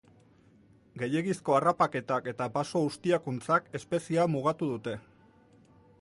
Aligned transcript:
Gehiegizko 1.01 1.55
harrapaketak 1.57 2.31
eta 2.33 2.47
baso-ustiakuntzak 2.57 3.69
espeziea 3.81 4.29
mugatu 4.37 4.71
dute. 4.75 4.97